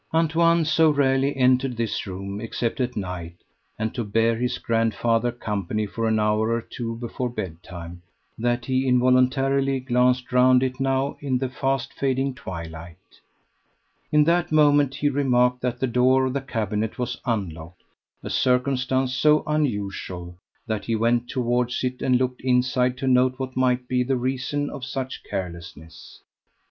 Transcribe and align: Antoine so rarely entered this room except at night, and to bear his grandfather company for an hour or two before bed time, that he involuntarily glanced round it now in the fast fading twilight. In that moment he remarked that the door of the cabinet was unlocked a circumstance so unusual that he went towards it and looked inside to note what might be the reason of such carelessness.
Antoine 0.15 0.65
so 0.65 0.89
rarely 0.89 1.37
entered 1.37 1.77
this 1.77 2.07
room 2.07 2.41
except 2.41 2.81
at 2.81 2.97
night, 2.97 3.35
and 3.77 3.93
to 3.93 4.03
bear 4.03 4.35
his 4.35 4.57
grandfather 4.57 5.31
company 5.31 5.85
for 5.85 6.07
an 6.07 6.17
hour 6.19 6.49
or 6.51 6.59
two 6.59 6.95
before 6.95 7.29
bed 7.29 7.61
time, 7.61 8.01
that 8.35 8.65
he 8.65 8.87
involuntarily 8.87 9.79
glanced 9.79 10.31
round 10.33 10.63
it 10.63 10.79
now 10.79 11.17
in 11.21 11.37
the 11.37 11.49
fast 11.49 11.93
fading 11.93 12.33
twilight. 12.33 12.97
In 14.11 14.23
that 14.23 14.51
moment 14.51 14.95
he 14.95 15.07
remarked 15.07 15.61
that 15.61 15.79
the 15.79 15.85
door 15.85 16.25
of 16.25 16.33
the 16.33 16.41
cabinet 16.41 16.97
was 16.97 17.21
unlocked 17.23 17.83
a 18.23 18.29
circumstance 18.31 19.13
so 19.13 19.43
unusual 19.45 20.35
that 20.65 20.85
he 20.85 20.95
went 20.95 21.29
towards 21.29 21.83
it 21.83 22.01
and 22.01 22.15
looked 22.17 22.41
inside 22.41 22.97
to 22.97 23.07
note 23.07 23.37
what 23.37 23.55
might 23.55 23.87
be 23.87 24.01
the 24.01 24.17
reason 24.17 24.67
of 24.71 24.83
such 24.83 25.21
carelessness. 25.23 26.21